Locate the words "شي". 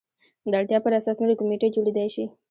2.15-2.25